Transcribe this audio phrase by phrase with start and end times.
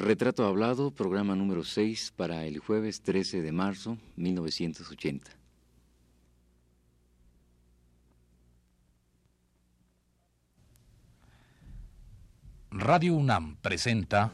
[0.00, 5.28] Retrato Hablado, programa número 6 para el jueves 13 de marzo 1980.
[12.70, 14.30] Radio UNAM presenta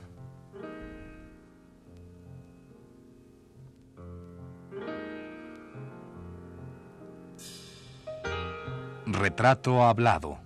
[9.06, 10.44] Retrato Hablado.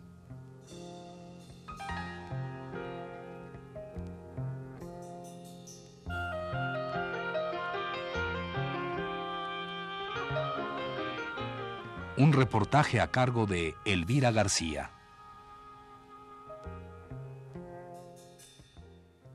[12.21, 14.91] Un reportaje a cargo de Elvira García.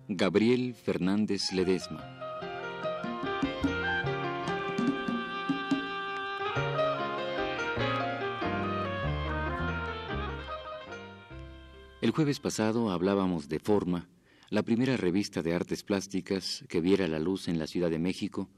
[0.10, 2.04] Gabriel Fernández Ledesma.
[12.02, 14.10] El jueves pasado hablábamos de Forma,
[14.50, 18.50] la primera revista de artes plásticas que viera la luz en la Ciudad de México,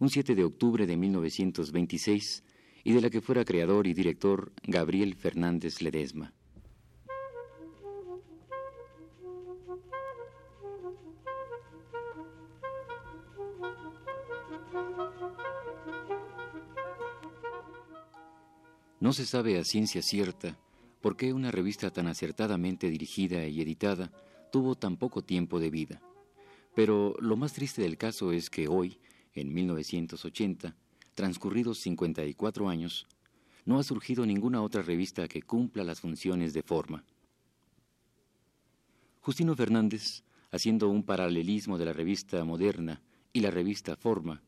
[0.00, 2.42] un 7 de octubre de 1926,
[2.84, 6.32] y de la que fuera creador y director Gabriel Fernández Ledesma.
[19.00, 20.58] No se sabe a ciencia cierta
[21.00, 24.12] por qué una revista tan acertadamente dirigida y editada
[24.52, 26.02] tuvo tan poco tiempo de vida.
[26.74, 28.98] Pero lo más triste del caso es que hoy,
[29.34, 30.76] en 1980,
[31.20, 33.06] transcurridos 54 años,
[33.66, 37.04] no ha surgido ninguna otra revista que cumpla las funciones de forma.
[39.20, 43.02] Justino Fernández, haciendo un paralelismo de la revista moderna
[43.34, 44.40] y la revista Forma,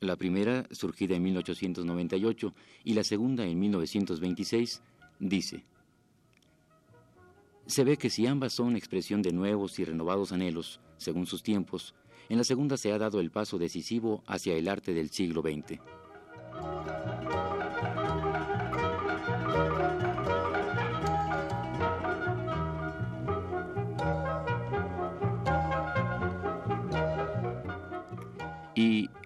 [0.00, 2.54] la primera surgida en 1898
[2.84, 4.82] y la segunda en 1926,
[5.20, 5.64] dice,
[7.64, 11.94] Se ve que si ambas son expresión de nuevos y renovados anhelos, según sus tiempos,
[12.28, 15.80] en la segunda se ha dado el paso decisivo hacia el arte del siglo XX.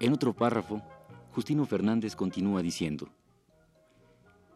[0.02, 0.82] En otro párrafo,
[1.30, 3.08] Justino Fernández continúa diciendo,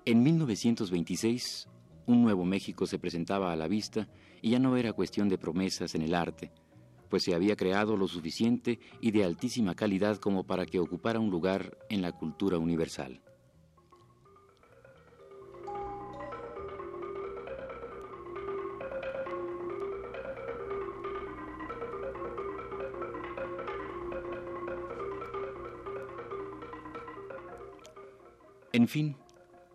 [0.05, 1.69] En 1926,
[2.07, 4.09] un nuevo México se presentaba a la vista
[4.43, 6.51] y ya no era cuestión de promesas en el arte,
[7.09, 11.31] pues se había creado lo suficiente y de altísima calidad como para que ocupara un
[11.31, 13.23] lugar en la cultura universal.
[28.77, 29.17] En fin,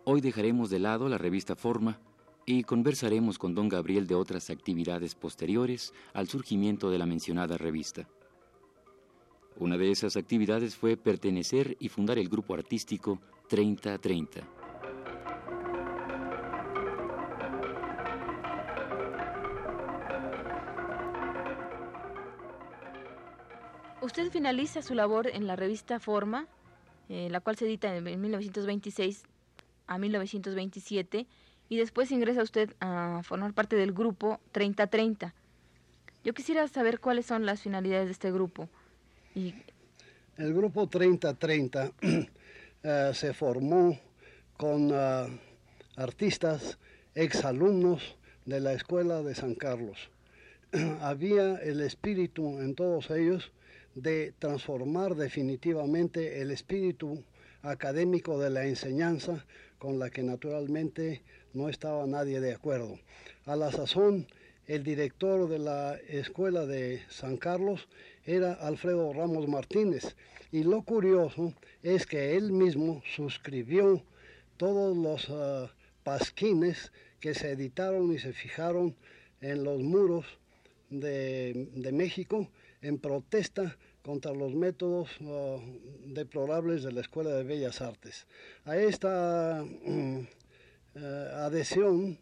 [0.04, 1.98] hoy dejaremos de lado la revista Forma
[2.46, 8.08] y conversaremos con don Gabriel de otras actividades posteriores al surgimiento de la mencionada revista.
[9.56, 14.48] Una de esas actividades fue pertenecer y fundar el grupo artístico 3030.
[24.00, 26.46] Usted finaliza su labor en la revista Forma,
[27.08, 29.24] eh, la cual se edita en 1926
[29.86, 31.26] a 1927
[31.68, 35.34] y después ingresa usted a formar parte del grupo 3030.
[36.24, 38.68] Yo quisiera saber cuáles son las finalidades de este grupo.
[39.34, 39.54] Y...
[40.36, 41.92] El grupo 3030
[42.82, 43.98] eh, se formó
[44.56, 45.28] con uh,
[45.96, 46.78] artistas,
[47.14, 50.10] exalumnos de la Escuela de San Carlos.
[51.00, 53.52] Había el espíritu en todos ellos
[53.94, 57.22] de transformar definitivamente el espíritu
[57.62, 59.44] académico de la enseñanza
[59.78, 61.22] con la que naturalmente
[61.54, 62.98] no estaba nadie de acuerdo.
[63.46, 64.26] A la sazón,
[64.66, 67.88] el director de la escuela de San Carlos
[68.24, 70.16] era Alfredo Ramos Martínez
[70.52, 71.52] y lo curioso
[71.82, 74.02] es que él mismo suscribió
[74.56, 75.68] todos los uh,
[76.04, 78.94] pasquines que se editaron y se fijaron
[79.40, 80.26] en los muros
[80.90, 82.48] de, de México
[82.82, 85.60] en protesta contra los métodos uh,
[86.06, 88.26] deplorables de la Escuela de Bellas Artes.
[88.64, 90.26] A esta uh,
[91.36, 92.18] adhesión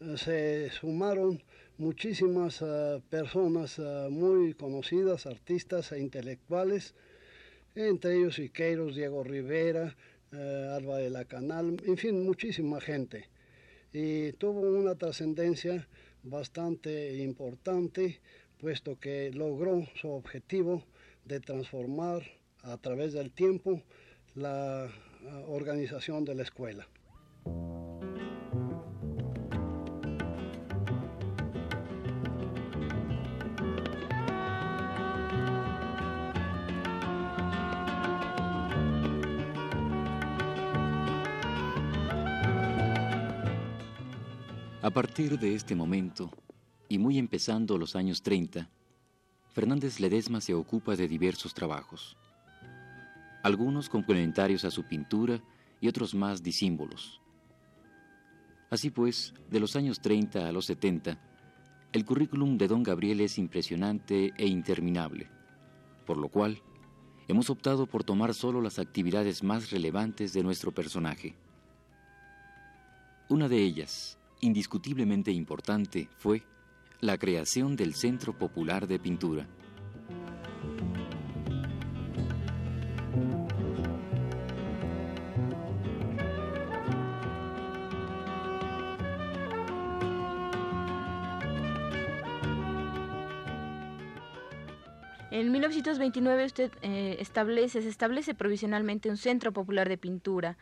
[0.00, 1.42] uh, se sumaron
[1.78, 2.62] muchísimas
[3.08, 3.78] personas
[4.10, 6.94] muy conocidas, artistas e intelectuales,
[7.74, 9.96] entre ellos Siqueiros, Diego Rivera,
[10.30, 13.30] Alba de la Canal, en fin, muchísima gente.
[13.94, 15.88] Y tuvo una trascendencia
[16.22, 18.20] bastante importante,
[18.58, 20.84] puesto que logró su objetivo
[21.30, 22.22] de transformar
[22.64, 23.80] a través del tiempo
[24.34, 24.90] la ah,
[25.46, 26.88] organización de la escuela.
[44.82, 46.30] A partir de este momento,
[46.88, 48.68] y muy empezando los años 30,
[49.52, 52.16] Fernández Ledesma se ocupa de diversos trabajos,
[53.42, 55.40] algunos complementarios a su pintura
[55.80, 57.20] y otros más disímbolos.
[58.70, 61.18] Así pues, de los años 30 a los 70,
[61.92, 65.28] el currículum de don Gabriel es impresionante e interminable,
[66.06, 66.62] por lo cual
[67.26, 71.34] hemos optado por tomar solo las actividades más relevantes de nuestro personaje.
[73.28, 76.44] Una de ellas, indiscutiblemente importante, fue
[77.00, 79.46] la creación del Centro Popular de Pintura.
[95.30, 100.58] En 1929 usted eh, establece, se establece provisionalmente un centro popular de pintura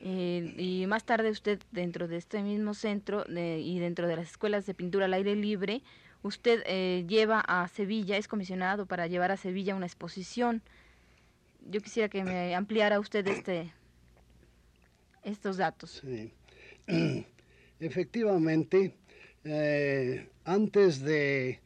[0.00, 4.66] eh, y más tarde usted dentro de este mismo centro y dentro de las escuelas
[4.66, 5.82] de pintura al aire libre,
[6.22, 10.62] usted eh, lleva a Sevilla, es comisionado para llevar a Sevilla una exposición.
[11.68, 13.72] Yo quisiera que me ampliara usted este
[15.24, 16.02] estos datos.
[17.80, 18.94] Efectivamente,
[20.44, 21.60] antes de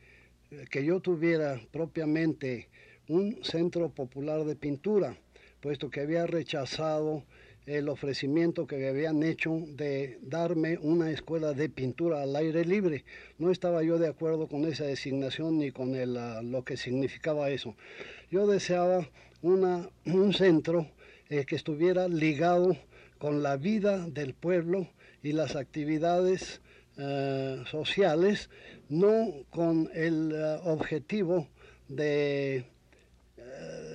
[0.70, 2.68] que yo tuviera propiamente
[3.08, 5.16] un centro popular de pintura,
[5.60, 7.24] puesto que había rechazado
[7.66, 13.04] el ofrecimiento que me habían hecho de darme una escuela de pintura al aire libre.
[13.38, 17.50] No estaba yo de acuerdo con esa designación ni con el, ah, lo que significaba
[17.50, 17.76] eso.
[18.30, 19.08] Yo deseaba
[19.42, 20.88] una, un centro
[21.28, 22.76] eh, que estuviera ligado
[23.18, 24.88] con la vida del pueblo
[25.22, 26.60] y las actividades
[26.98, 28.50] eh, sociales,
[28.88, 31.48] no con el eh, objetivo
[31.88, 32.64] de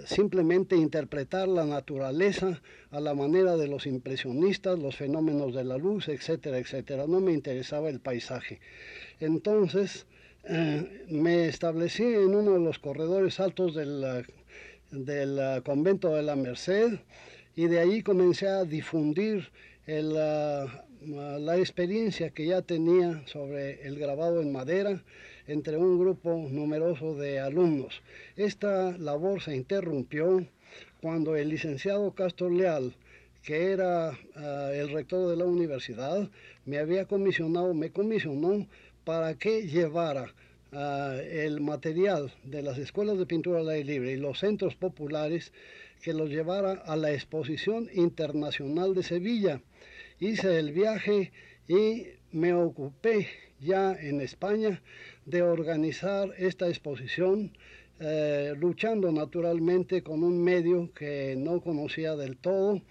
[0.07, 2.61] simplemente interpretar la naturaleza
[2.91, 7.05] a la manera de los impresionistas, los fenómenos de la luz, etcétera, etcétera.
[7.07, 8.59] No me interesaba el paisaje.
[9.19, 10.05] Entonces
[11.09, 14.25] me establecí en uno de los corredores altos del,
[14.91, 16.99] del convento de la Merced
[17.55, 19.49] y de ahí comencé a difundir
[19.85, 20.15] el
[21.05, 25.03] la experiencia que ya tenía sobre el grabado en madera
[25.47, 28.01] entre un grupo numeroso de alumnos.
[28.35, 30.45] Esta labor se interrumpió
[31.01, 32.95] cuando el licenciado Castro Leal,
[33.43, 36.29] que era ah, el rector de la universidad,
[36.65, 38.67] me había comisionado, me comisionó
[39.05, 40.33] para que llevara
[40.73, 45.53] ah, el material de las escuelas de pintura al aire libre y los centros populares,
[46.01, 49.61] que los llevara a la exposición internacional de Sevilla
[50.19, 51.31] hice el viaje
[51.67, 53.27] y me ocupé
[53.59, 54.81] ya en España
[55.27, 57.51] de organizar esta exposición,
[57.99, 62.81] eh, luchando naturalmente con un medio que no conocía del todo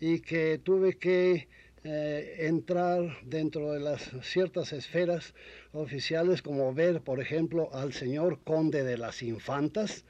[0.00, 1.46] y que tuve que
[1.84, 5.32] eh, entrar dentro de las ciertas esferas
[5.72, 10.04] oficiales, como ver, por ejemplo, al señor conde de las infantas,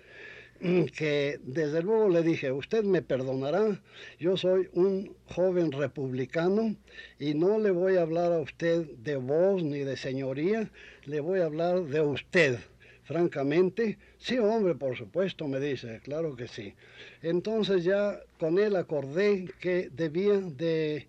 [0.97, 3.81] que desde luego le dije, usted me perdonará,
[4.19, 6.77] yo soy un joven republicano
[7.19, 10.71] y no le voy a hablar a usted de voz ni de señoría,
[11.05, 12.59] le voy a hablar de usted,
[13.05, 13.99] francamente.
[14.19, 16.75] Sí, hombre, por supuesto, me dice, claro que sí.
[17.23, 21.07] Entonces ya con él acordé que debía de,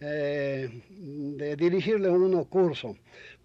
[0.00, 2.96] eh, de dirigirle un curso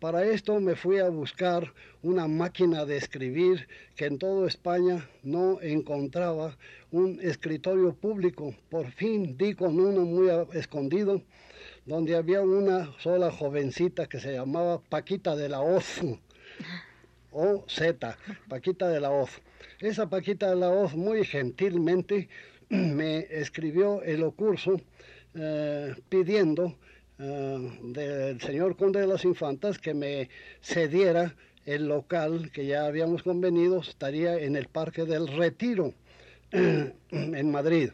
[0.02, 5.62] para esto me fui a buscar una máquina de escribir que en toda España no
[5.62, 6.58] encontraba
[6.90, 8.56] un escritorio público.
[8.72, 11.22] Por fin di con uno muy escondido,
[11.86, 16.02] donde había una sola jovencita que se llamaba Paquita de la Hoz,
[17.32, 18.18] o Z,
[18.50, 19.30] Paquita de la Hoz.
[19.80, 22.28] Esa Paquita de la Hoz muy gentilmente
[22.70, 24.82] me escribió el curso
[25.36, 26.76] eh, pidiendo
[27.22, 30.30] eh, del señor conde de las infantas que me
[30.62, 31.36] cediera
[31.66, 35.94] el local que ya habíamos convenido, estaría en el Parque del Retiro,
[36.52, 37.92] en Madrid.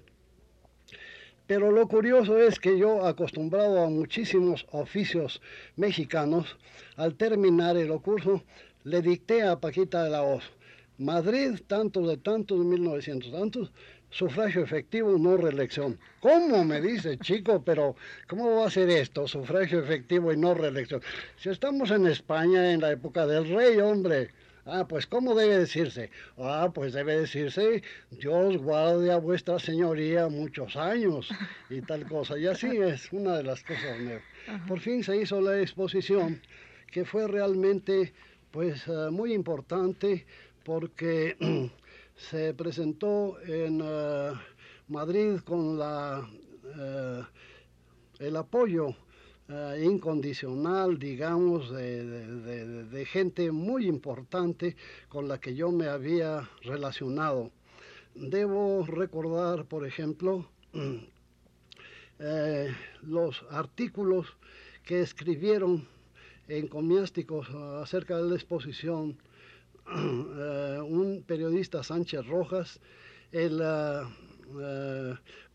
[1.46, 5.42] Pero lo curioso es que yo, acostumbrado a muchísimos oficios
[5.76, 6.58] mexicanos,
[6.96, 8.44] al terminar el curso,
[8.84, 10.44] le dicté a Paquita de la Hoz,
[10.98, 13.72] Madrid, tantos de tantos, 1900 tantos,
[14.10, 16.00] sufragio efectivo, no reelección.
[16.20, 16.64] ¿Cómo?
[16.64, 17.96] Me dice, chico, pero
[18.28, 21.02] ¿cómo va a ser esto, sufragio efectivo y no reelección?
[21.38, 24.30] Si estamos en España en la época del rey, hombre.
[24.70, 26.10] Ah, pues ¿cómo debe decirse?
[26.38, 31.30] Ah, pues debe decirse, Dios guarde a vuestra señoría muchos años
[31.70, 32.38] y tal cosa.
[32.38, 33.98] Y así es una de las cosas.
[34.68, 36.42] Por fin se hizo la exposición,
[36.92, 38.14] que fue realmente
[38.52, 40.26] pues eh, muy importante
[40.66, 41.38] porque
[42.18, 44.32] se presentó en eh,
[44.88, 46.28] Madrid con la,
[46.78, 47.24] eh,
[48.20, 48.96] el apoyo
[49.48, 54.76] eh, incondicional, digamos, de, gente muy importante
[55.08, 57.52] con la que yo me había relacionado.
[58.16, 60.50] Debo recordar, por ejemplo,
[63.04, 64.26] los artículos
[64.84, 65.88] que escribieron
[66.48, 67.48] encomiásticos
[67.82, 69.18] acerca de la exposición
[69.96, 72.80] un periodista Sánchez Rojas,
[73.32, 73.62] el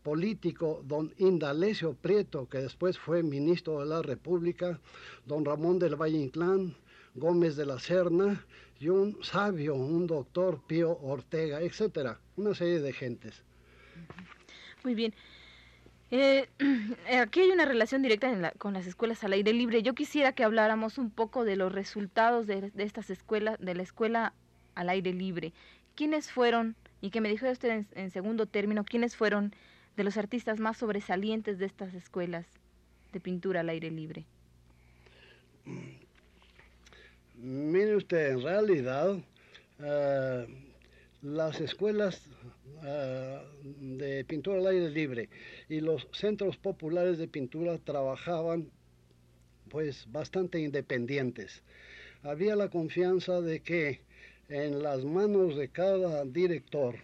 [0.01, 4.79] político don Indalecio Prieto, que después fue ministro de la República,
[5.25, 6.75] don Ramón del Valle Inclán,
[7.15, 8.45] Gómez de la Serna
[8.79, 13.43] y un sabio, un doctor Pío Ortega, etcétera, una serie de gentes.
[14.83, 15.13] Muy bien.
[17.09, 19.81] Eh, aquí hay una relación directa con las escuelas al aire libre.
[19.81, 24.33] Yo quisiera que habláramos un poco de los resultados de, estas escuelas, de la escuela
[24.75, 25.53] al aire libre.
[25.95, 29.53] ¿Quiénes fueron, y que me dijo usted en segundo término, quiénes fueron
[29.97, 32.45] de los artistas más sobresalientes de estas escuelas
[33.11, 34.25] de pintura al aire libre?
[37.35, 39.17] Mire usted, en realidad
[39.79, 40.47] eh,
[41.23, 42.21] las escuelas
[42.83, 43.39] eh,
[43.79, 45.29] de pintura al aire libre
[45.69, 48.69] y los centros populares de pintura trabajaban
[49.69, 51.63] pues bastante independientes.
[52.21, 54.01] Había la confianza de que
[54.49, 56.95] en las manos de cada director,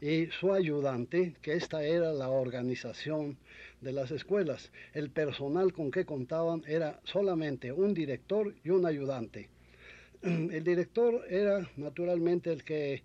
[0.00, 3.36] y su ayudante, que esta era la organización
[3.80, 4.72] de las escuelas.
[4.94, 9.48] El personal con que contaban era solamente un director y un ayudante.
[10.22, 13.02] El director era naturalmente el que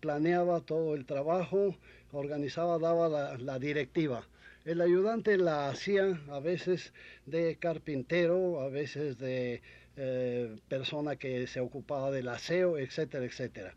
[0.00, 1.76] planeaba todo el trabajo,
[2.12, 4.26] organizaba, daba la, directiva.
[4.64, 6.92] El ayudante la hacía a veces
[7.26, 9.62] de carpintero, a veces de
[9.96, 13.74] eh, persona que se ocupaba del aseo, etcétera, etcétera.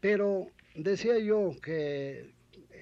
[0.00, 2.30] Pero decía yo que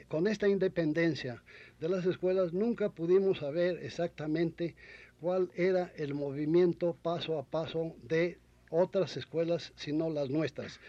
[0.09, 1.43] con esta independencia
[1.81, 4.75] de las escuelas nunca pudimos saber exactamente
[5.21, 8.39] cuál era el movimiento paso a paso de
[8.71, 10.81] otras escuelas, sino las nuestras.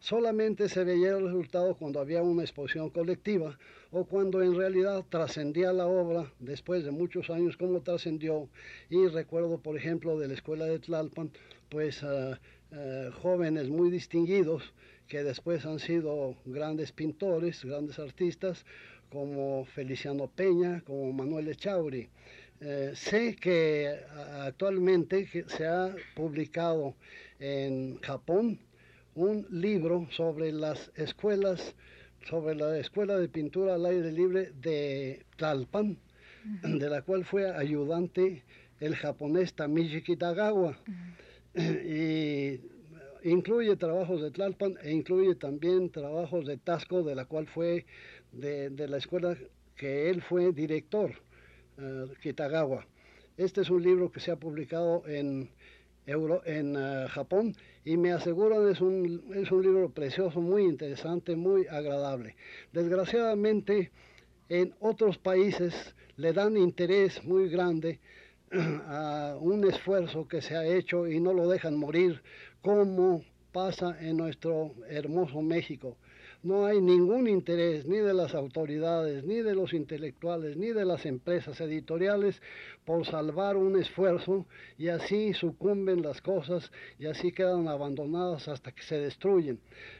[0.00, 3.58] Solamente se veía el resultado cuando había una exposición colectiva
[3.90, 8.48] o cuando en realidad trascendía la obra después de muchos años como trascendió.
[8.90, 11.30] Y recuerdo, por ejemplo, de la escuela de Tlalpan,
[11.70, 12.38] pues ah,
[12.72, 14.74] ah, jóvenes muy distinguidos
[15.08, 18.64] que después han sido grandes pintores, grandes artistas,
[19.10, 22.08] como Feliciano Peña, como Manuel Echauri.
[22.60, 24.00] Eh, sé que
[24.40, 26.94] actualmente se ha publicado
[27.38, 28.58] en Japón
[29.16, 31.74] un libro sobre las escuelas,
[32.28, 35.98] sobre la escuela de pintura al aire libre de Talpan,
[36.62, 38.44] de la cual fue ayudante
[38.78, 40.78] el japonés Tamishi Kitagawa.
[41.56, 42.60] Y
[43.26, 47.84] Incluye trabajos de Tlalpan e incluye también trabajos de Tasco, de la cual fue
[48.30, 49.36] de, la escuela
[49.74, 51.10] que él fue director,
[51.78, 52.86] uh, Kitagawa.
[53.36, 55.50] Este es un libro que se ha publicado en,
[56.06, 61.36] Euro, en eh, Japón y me aseguran es un, es un libro precioso, muy interesante,
[61.36, 62.36] muy agradable.
[62.72, 63.90] Desgraciadamente,
[64.48, 68.00] en otros países le dan interés muy grande
[68.86, 72.22] a un esfuerzo que se ha hecho y no lo dejan morir
[72.62, 75.96] como pasa en nuestro hermoso México.
[76.46, 81.04] No hay ningún interés ni de las autoridades, ni de los intelectuales, ni de las
[81.04, 82.40] empresas editoriales
[82.84, 84.46] por salvar un esfuerzo
[84.78, 89.58] y así sucumben las cosas y así quedan abandonadas hasta que se destruyen.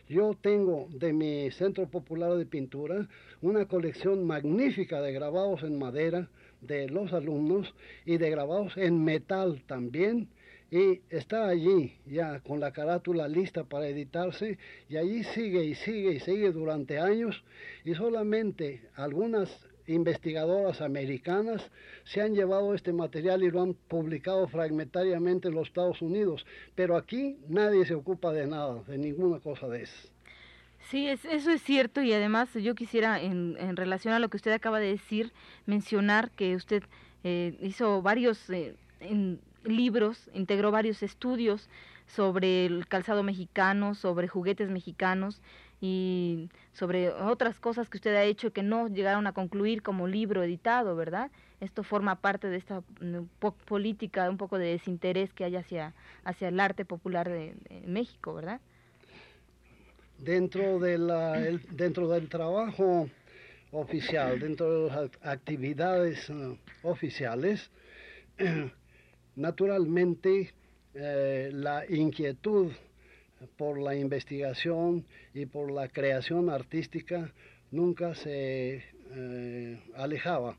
[0.08, 3.08] Yo tengo de mi Centro Popular de Pintura
[3.42, 6.28] una colección magnífica de grabados en madera
[6.60, 7.74] de los alumnos
[8.04, 10.28] y de grabados en metal también
[10.70, 14.58] y está allí ya con la carátula lista para editarse
[14.88, 17.44] y allí sigue y sigue y sigue durante años
[17.84, 21.70] y solamente algunas investigadoras americanas
[22.04, 26.44] se han llevado este material y lo han publicado fragmentariamente en los Estados Unidos,
[26.74, 30.08] pero aquí nadie se ocupa de nada, de ninguna cosa de eso.
[30.90, 34.52] Sí, eso es cierto y además yo quisiera en, en, relación a lo que usted
[34.52, 35.32] acaba de decir
[35.66, 36.84] mencionar que usted
[37.24, 38.76] eh, hizo varios eh,
[39.66, 41.68] libros, integró varios estudios
[42.06, 45.42] sobre el calzado mexicano, sobre juguetes mexicanos
[45.80, 50.42] y sobre otras cosas que usted ha hecho que no llegaron a concluir como libro
[50.42, 51.30] editado, ¿verdad?
[51.60, 55.94] Esto forma parte de esta mm, política, un poco de desinterés que hay hacia,
[56.24, 57.54] hacia el arte popular de,
[57.86, 58.60] México, ¿verdad?
[60.18, 61.32] Dentro, de la,
[61.70, 63.08] dentro del trabajo
[63.70, 67.70] oficial, dentro de las actividades uh, oficiales,
[69.36, 70.50] Naturalmente,
[70.94, 72.72] eh, la inquietud
[73.58, 77.32] por la investigación y por la creación artística
[77.70, 78.82] nunca se
[79.14, 80.56] eh, alejaba.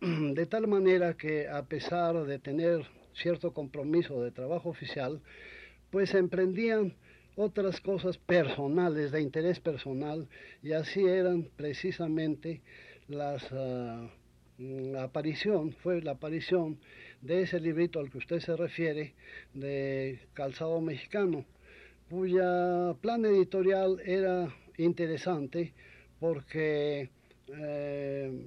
[0.00, 5.20] de tal manera que a pesar de tener cierto compromiso de trabajo oficial,
[5.92, 6.94] pues emprendían
[7.36, 10.28] otras cosas personales, de interés personal,
[10.62, 12.62] y así eran precisamente
[13.06, 14.08] las uh,
[14.98, 16.78] aparición, fue la aparición
[17.22, 19.14] de ese librito al que usted se refiere,
[19.54, 21.44] de Calzado Mexicano,
[22.10, 25.72] cuya plan editorial era interesante
[26.20, 27.08] porque
[27.48, 28.46] eh,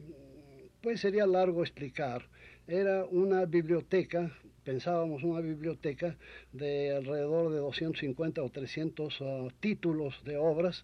[0.81, 2.27] pues sería largo explicar.
[2.67, 4.31] Era una biblioteca
[4.65, 6.17] pensábamos una biblioteca
[6.51, 10.83] de alrededor de 250 o 300 ah, títulos de obras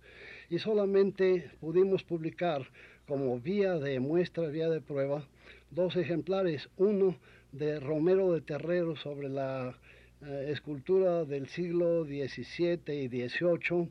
[0.50, 2.70] y solamente pudimos publicar
[3.08, 5.28] como vía de muestra, vía de prueba,
[5.72, 7.18] dos ejemplares, uno
[7.52, 9.78] de Romero de Terrero sobre la
[10.24, 13.90] eh, escultura del siglo XVII y XVIII,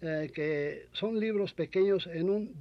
[0.00, 2.54] eh, que son libros pequeños en un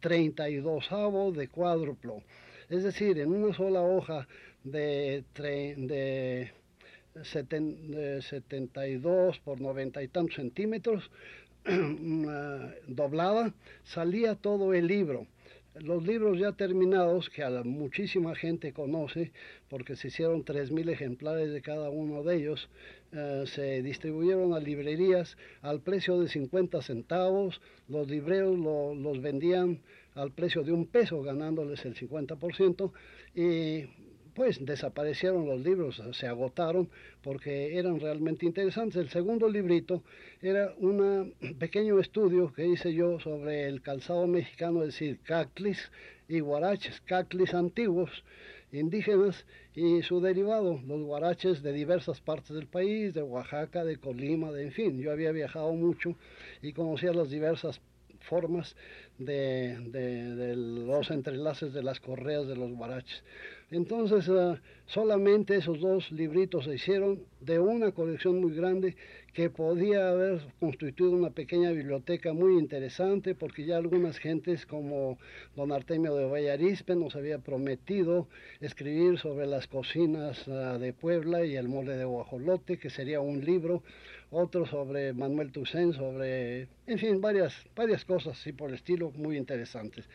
[0.00, 0.90] 32
[1.34, 2.22] de cuádruplo,
[2.68, 4.28] es decir, en una sola hoja
[4.64, 6.52] de, de,
[7.22, 11.10] 72 por 90 y tantos centímetros,
[12.86, 15.26] doblada, salía todo el libro.
[15.80, 19.32] Los libros ya terminados, que a muchísima gente conoce,
[19.68, 22.68] porque se hicieron 3.000 ejemplares de cada uno de ellos,
[23.10, 29.80] eh, se distribuyeron a librerías al precio de 50 centavos, los libreros los vendían
[30.14, 32.92] al precio de un peso, ganándoles el 50%,
[33.34, 33.86] y
[34.34, 36.88] pues desaparecieron los libros, se agotaron
[37.22, 38.96] porque eran realmente interesantes.
[38.96, 40.02] El segundo librito
[40.42, 45.90] era un pequeño estudio que hice yo sobre el calzado mexicano, es decir, caclis
[46.28, 48.24] y guaraches, caclis antiguos,
[48.72, 54.50] indígenas y su derivado, los guaraches de diversas partes del país, de Oaxaca, de Colima,
[54.50, 55.00] de en fin.
[55.00, 56.16] Yo había viajado mucho
[56.62, 57.80] y conocía las diversas
[58.24, 58.74] formas
[59.18, 63.22] de, de, los entrelaces de las correas de los guaraches.
[63.74, 68.94] Entonces, ah, solamente esos dos libritos se hicieron de una colección muy grande
[69.32, 75.18] que podía haber constituido una pequeña biblioteca muy interesante, porque ya algunas gentes como
[75.56, 78.28] don Artemio de Vallarispe nos había prometido
[78.60, 83.44] escribir sobre las cocinas ah, de Puebla y el mole de guajolote, que sería un
[83.44, 83.82] libro,
[84.30, 89.36] otro sobre Manuel Toussaint, sobre, en fin, varias, varias cosas así por el estilo muy
[89.36, 90.08] interesantes.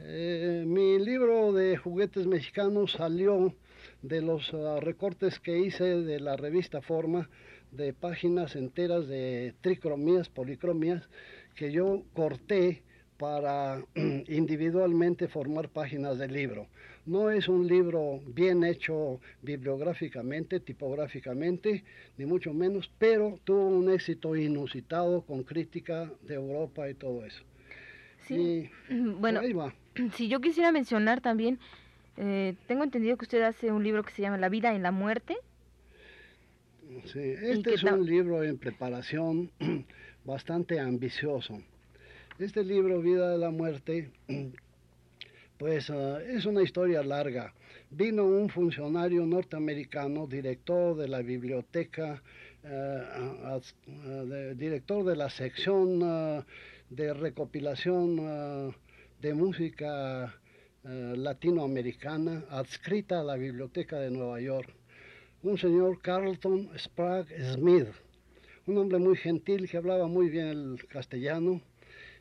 [0.00, 3.52] Eh, mi libro de juguetes mexicanos salió
[4.00, 7.28] de los ah, recortes que hice de la revista Forma,
[7.72, 11.08] de páginas enteras de tricromías, policromías,
[11.56, 12.84] que yo corté
[13.16, 13.82] para
[14.28, 16.68] individualmente formar páginas del libro.
[17.04, 21.82] No es un libro bien hecho bibliográficamente, tipográficamente,
[22.16, 27.42] ni mucho menos, pero tuvo un éxito inusitado con crítica de Europa y todo eso.
[28.28, 29.40] Sí, bueno,
[30.14, 31.58] si yo quisiera mencionar también,
[32.18, 34.90] eh, tengo entendido que usted hace un libro que se llama La vida en la
[34.90, 35.36] muerte.
[37.06, 39.50] Sí, este es un libro en preparación
[40.24, 41.62] bastante ambicioso.
[42.38, 44.10] Este libro, Vida de la Muerte,
[45.58, 47.54] pues ah, es una historia larga.
[47.90, 52.22] Vino un funcionario norteamericano, director de la biblioteca,
[52.64, 56.44] uh, director de la sección
[56.90, 58.74] de recopilación
[59.20, 60.34] de música
[60.84, 64.72] eh, latinoamericana adscrita a la Biblioteca de Nueva York,
[65.42, 67.88] un señor Carlton Sprague Smith,
[68.66, 71.60] un hombre muy gentil que hablaba muy bien el castellano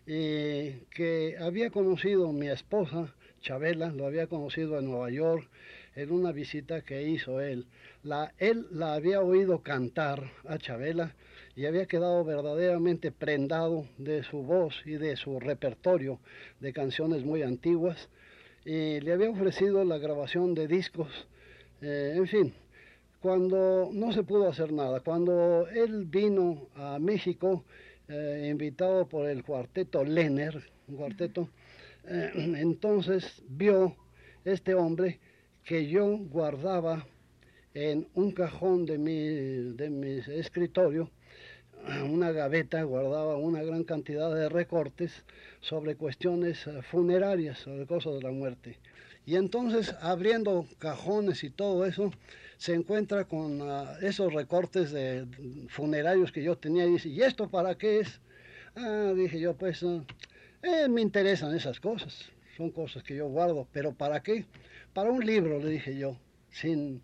[0.07, 5.47] y que había conocido a mi esposa, Chabela, lo había conocido en Nueva York
[5.95, 7.67] en una visita que hizo él.
[8.03, 11.15] La, él la había oído cantar a Chabela
[11.57, 16.19] y había quedado verdaderamente prendado de su voz y de su repertorio
[16.59, 18.09] de canciones muy antiguas
[18.63, 21.09] y le había ofrecido la grabación de discos,
[21.81, 22.53] eh, en fin,
[23.19, 27.63] cuando no se pudo hacer nada, cuando él vino a México,
[28.07, 31.49] eh, invitado por el cuarteto Lenner, un cuarteto,
[32.07, 33.95] eh, entonces vio
[34.45, 35.19] este hombre
[35.63, 37.07] que yo guardaba
[37.73, 41.09] en un cajón de mi, de mi escritorio
[42.09, 45.23] una gaveta guardaba una gran cantidad de recortes
[45.61, 48.77] sobre cuestiones eh, funerarias, sobre cosas de la muerte.
[49.25, 52.11] Y entonces, abriendo cajones y todo eso,
[52.57, 55.27] se encuentra con ah, esos recortes de
[55.69, 58.21] funerarios que yo tenía y dice, ¿y esto para qué es?
[58.75, 60.03] Ah, dije yo, pues ah,
[60.63, 64.45] eh, me interesan esas cosas, son cosas que yo guardo, pero ¿para qué?
[64.93, 66.17] Para un libro, le dije yo,
[66.51, 67.01] sin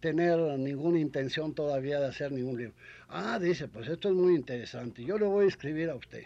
[0.00, 2.74] tener ninguna intención todavía de hacer ningún libro.
[3.08, 6.24] Ah, dice, pues esto es muy interesante, yo le voy a escribir a usted.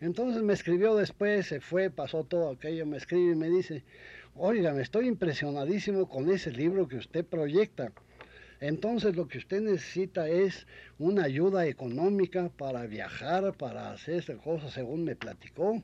[0.00, 3.82] Entonces me escribió después, se fue, pasó todo aquello, me escribe y me dice,
[4.34, 7.92] oigan, estoy impresionadísimo con ese libro que usted proyecta.
[8.60, 10.66] Entonces lo que usted necesita es
[10.98, 15.82] una ayuda económica para viajar, para hacer cosas según me platicó.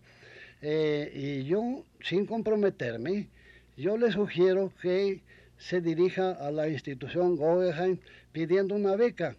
[0.60, 3.28] Eh, y yo, sin comprometerme,
[3.76, 5.22] yo le sugiero que
[5.62, 7.98] se dirija a la institución Guggenheim
[8.32, 9.36] pidiendo una beca.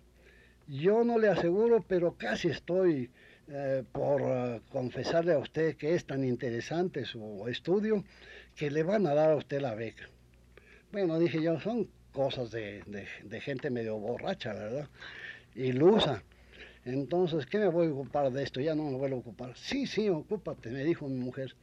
[0.68, 3.10] Yo no le aseguro, pero casi estoy
[3.50, 8.06] eh, por eh, confesarle a usted que es tan interesante su estudio
[8.56, 10.10] que le van a dar a usted la beca.
[10.94, 12.84] Bueno, dije yo, son cosas de,
[13.24, 14.88] de, gente medio borracha, ¿verdad?
[15.56, 16.24] Ilusa.
[16.86, 18.62] Entonces, ¿qué me voy a ocupar de esto?
[18.62, 19.58] Ya no me voy a ocupar.
[19.58, 21.54] Sí, sí, ocúpate, me dijo mi mujer,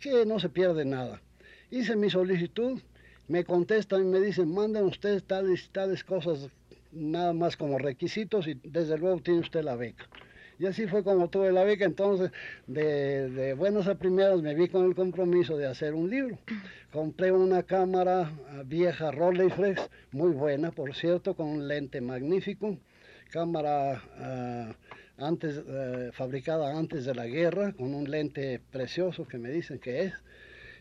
[0.00, 1.22] que no se pierde nada.
[1.70, 2.80] Hice mi solicitud,
[3.28, 6.48] me contestan y me dicen, manden ustedes tales, tales cosas,
[6.92, 10.08] nada más como requisitos y desde luego tiene usted la beca.
[10.58, 11.84] Y así fue como tuve la beca.
[11.84, 12.32] Entonces,
[12.66, 16.36] de, de buenas a primeras me vi con el compromiso de hacer un libro.
[16.92, 22.76] Compré una cámara ah, vieja Rolleiflex, muy buena, por cierto, con un lente magnífico.
[23.30, 24.72] Cámara ah,
[25.18, 30.04] antes, eh, fabricada antes de la guerra, con un lente precioso que me dicen que
[30.04, 30.14] es.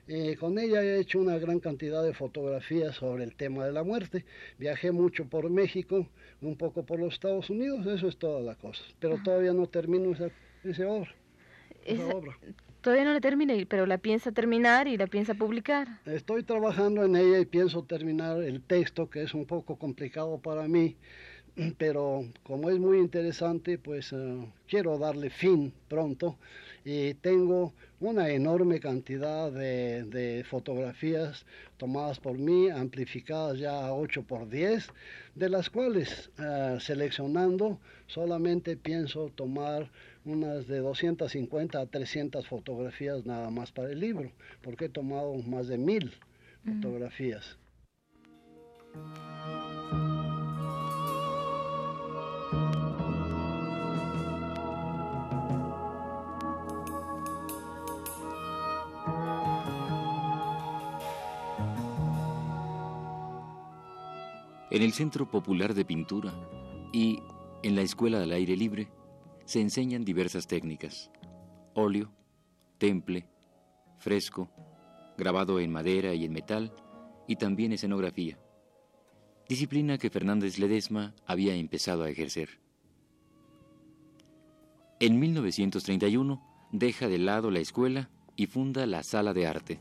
[0.08, 3.84] Eh, con ella he hecho una gran cantidad de fotografías sobre el tema de la
[3.84, 4.24] muerte.
[4.58, 6.08] Viajé mucho por México,
[6.42, 8.82] un poco por los Estados Unidos, eso es toda la cosa.
[9.00, 11.14] Pero todavía no termino esa, obra.
[11.86, 12.38] Esa obra.
[12.82, 15.88] Todavía no la termina, pero la piensa terminar y la piensa publicar.
[16.06, 20.70] Estoy trabajando en ella y pienso terminar el texto, que es un poco complicado para
[20.70, 20.96] mí,
[21.78, 26.38] pero como es muy interesante, pues eh, quiero darle fin pronto
[26.90, 31.46] y tengo una enorme cantidad de, fotografías
[31.76, 34.88] tomadas por mí, amplificadas ya a 8 por 10,
[35.36, 39.92] de las cuales eh, seleccionando solamente pienso tomar
[40.24, 45.68] unas de 250 a 300 fotografías nada más para el libro, porque he tomado más
[45.68, 46.14] de mil
[46.64, 47.58] fotografías.
[64.70, 66.34] En el Centro Popular de Pintura
[66.92, 67.22] y
[67.64, 68.90] en la Escuela del Aire Libre
[69.46, 71.10] se enseñan diversas técnicas.
[71.74, 72.12] Óleo,
[72.78, 73.30] temple,
[73.98, 74.50] fresco,
[75.18, 76.74] grabado en madera y en metal
[77.28, 78.38] y también escenografía.
[79.48, 82.60] Disciplina que Fernández Ledesma había empezado a ejercer.
[85.00, 89.80] En 1931 deja de lado la escuela y funda la Sala de Arte.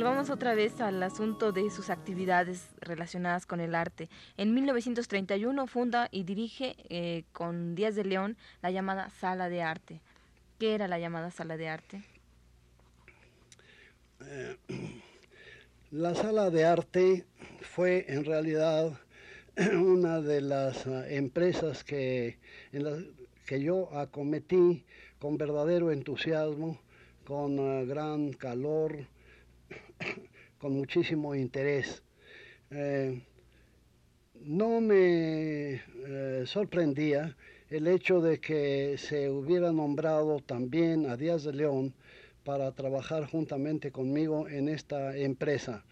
[0.00, 4.08] Volvamos otra vez al asunto de sus actividades relacionadas con el arte.
[4.38, 10.00] En 1931 funda y dirige eh, con Díaz de León la llamada Sala de Arte.
[10.58, 12.02] ¿Qué era la llamada Sala de Arte?
[14.24, 14.56] Eh,
[15.90, 17.26] la Sala de Arte
[17.60, 18.98] fue en realidad
[19.74, 22.38] una de las eh, empresas que,
[23.44, 24.82] que yo acometí
[25.18, 26.80] con verdadero entusiasmo,
[27.26, 29.06] con gran calor,
[30.60, 32.02] con muchísimo interés.
[32.70, 33.22] Eh,
[34.42, 37.36] no me eh, sorprendía
[37.70, 41.94] el hecho de que se hubiera nombrado también a Díaz de León
[42.44, 45.84] para trabajar juntamente conmigo en esta empresa.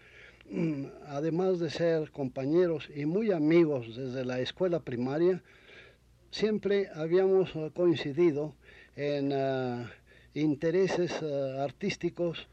[0.49, 5.41] Mm, además de ser compañeros y muy amigos desde la escuela primaria,
[6.31, 8.55] siempre habíamos coincidido
[8.95, 9.91] en ah,
[10.33, 11.11] intereses
[11.59, 12.47] artísticos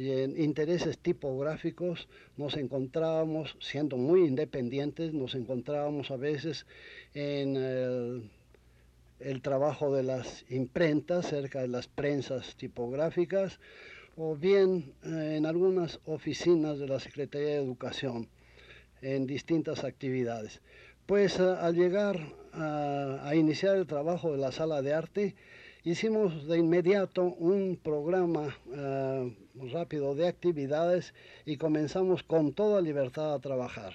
[0.00, 2.08] y en intereses tipográficos
[2.38, 6.64] nos encontrábamos, siendo muy independientes, nos encontrábamos a veces
[7.12, 7.54] en
[9.18, 13.60] el, trabajo de las imprentas, cerca de las prensas tipográficas,
[14.16, 18.26] o bien eh, en algunas oficinas de la Secretaría de Educación,
[19.02, 20.62] en distintas actividades.
[21.04, 22.18] Pues eh, al llegar
[22.52, 25.36] a iniciar el trabajo de la sala de arte,
[25.84, 29.34] hicimos de inmediato un programa eh,
[29.72, 31.14] rápido de actividades
[31.46, 33.94] y comenzamos con toda libertad a trabajar.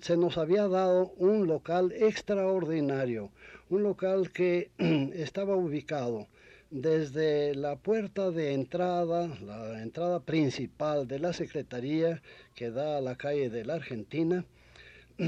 [0.00, 3.30] Se nos había dado un local extraordinario,
[3.70, 4.70] un local que
[5.14, 6.26] estaba ubicado
[6.70, 12.20] desde la puerta de entrada, la entrada principal de la Secretaría
[12.54, 14.44] que da a la calle de la Argentina,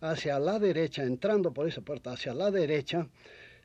[0.00, 3.06] hacia la derecha, entrando por esa puerta hacia la derecha,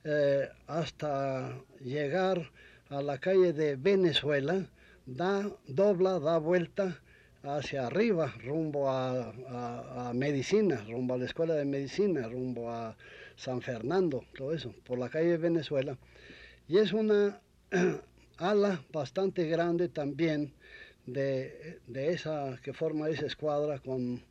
[0.10, 2.50] eh, hasta llegar
[2.90, 4.66] a la calle de Venezuela,
[5.06, 7.02] da, dobla, da vuelta
[7.44, 12.96] hacia arriba, rumbo a, medicina, rumbo a la escuela de medicina, rumbo a
[13.36, 15.98] San Fernando, todo eso, por la calle de Venezuela.
[16.70, 17.42] Y es una
[18.38, 20.54] ala bastante grande también
[21.06, 24.24] de, esa que forma esa escuadra con,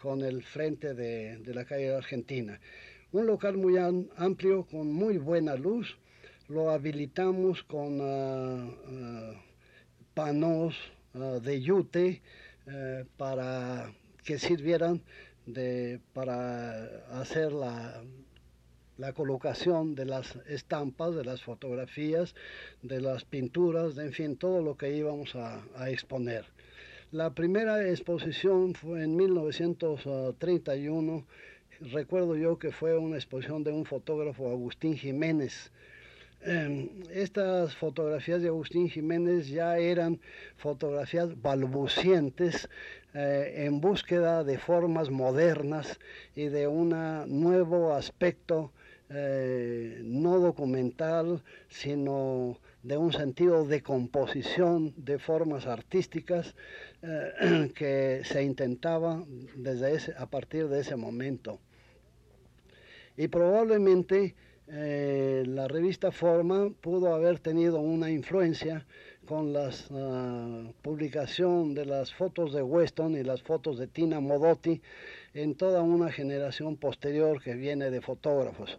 [0.00, 2.60] con el frente de, la calle de Argentina.
[3.12, 5.98] Un local muy amplio, con muy buena luz.
[6.48, 9.34] Lo habilitamos con uh, uh,
[10.14, 10.74] panos
[11.14, 12.22] uh, de yute
[12.66, 13.92] eh, para
[14.24, 15.02] que sirvieran
[15.46, 16.84] de, para
[17.20, 18.02] hacer la,
[18.96, 22.34] la colocación de las estampas, de las fotografías,
[22.82, 26.44] de las pinturas, de, en fin, todo lo que íbamos a, exponer.
[27.10, 31.26] La primera exposición fue en 1931,
[31.90, 35.72] recuerdo yo que fue una exposición de un fotógrafo, Agustín Jiménez.
[36.44, 40.20] Em, estas fotografías de Agustín Jiménez ya eran
[40.56, 42.68] fotografías balbucientes
[43.14, 46.00] eh, en búsqueda de formas modernas
[46.34, 46.90] y de un
[47.28, 48.72] nuevo aspecto
[49.10, 56.54] eh, no documental, sino de un sentido de composición de formas artísticas
[57.02, 59.22] eh, que se intentaba
[59.54, 61.60] desde ese, a partir de ese momento.
[63.16, 64.34] Y probablemente
[64.68, 68.86] eh, la revista Forma pudo haber tenido una influencia
[69.26, 74.80] con la ah, publicación de las fotos de Weston y las fotos de Tina Modotti
[75.34, 78.78] en toda una generación posterior que viene de fotógrafos.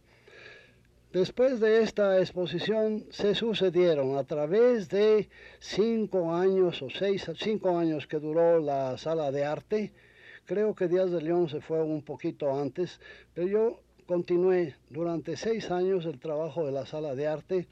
[1.13, 8.07] Después de esta exposición se sucedieron a través de cinco años o seis, cinco años
[8.07, 9.93] que duró la sala de arte.
[10.45, 12.99] Creo que Díaz de León se fue un poquito antes,
[13.35, 13.79] pero yo
[14.13, 17.67] continué durante seis años el trabajo de la sala de arte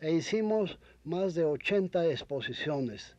[0.00, 3.16] e hicimos más de 80 exposiciones.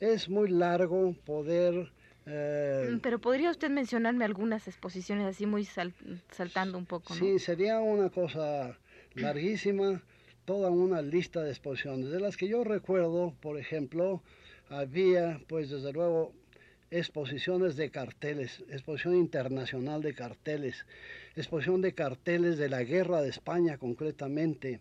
[0.00, 1.92] Es muy largo poder...
[2.26, 5.64] Eh, pero podría usted mencionarme algunas exposiciones así muy
[6.32, 7.14] saltando un poco.
[7.14, 8.76] Sí, sería una cosa
[9.14, 10.02] larguísima,
[10.44, 12.10] toda una lista de exposiciones.
[12.10, 14.20] De las que yo recuerdo, por ejemplo,
[14.68, 16.32] había, pues desde luego,
[16.90, 20.84] exposiciones de carteles, exposición internacional de carteles,
[21.36, 24.80] exposición de carteles de la guerra de España concretamente,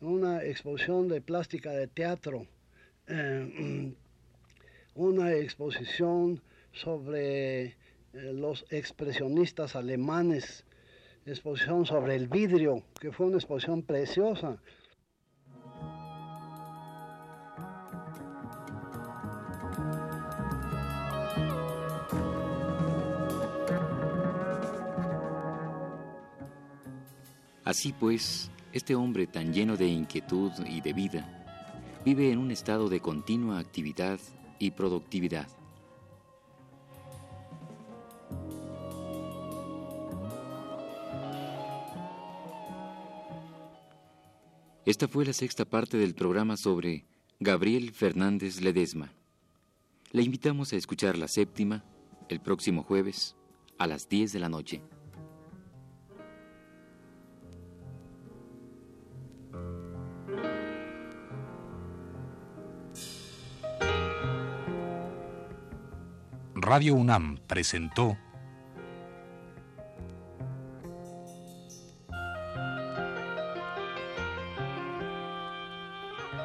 [0.00, 2.46] una exposición de plástica de teatro,
[3.08, 3.92] eh,
[4.94, 6.40] una exposición
[6.72, 7.74] sobre eh,
[8.12, 10.64] los expresionistas alemanes,
[11.26, 14.58] exposición sobre el vidrio, que fue una exposición preciosa.
[27.64, 31.36] Así pues, este hombre tan lleno de inquietud y de vida
[32.04, 34.18] vive en un estado de continua actividad
[34.58, 35.48] y productividad.
[44.86, 47.04] Esta fue la sexta parte del programa sobre
[47.38, 49.12] Gabriel Fernández Ledesma.
[50.10, 51.84] Le invitamos a escuchar la séptima
[52.28, 53.36] el próximo jueves
[53.78, 54.82] a las 10 de la noche.
[66.70, 68.16] Radio UNAM presentó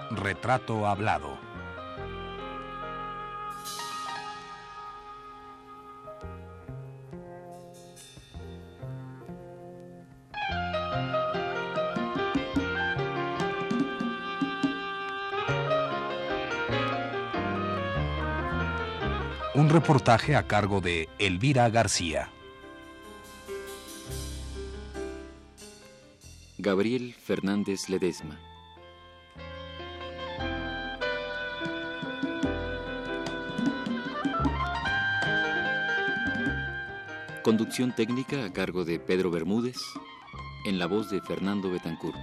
[0.10, 1.45] Retrato Hablado.
[19.56, 22.30] Un reportaje a cargo de Elvira García.
[26.58, 28.38] Gabriel Fernández Ledesma.
[37.42, 39.78] Conducción técnica a cargo de Pedro Bermúdez,
[40.66, 42.14] en la voz de Fernando Betancur.